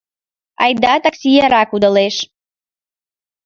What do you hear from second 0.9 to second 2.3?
такси яра кудалеш.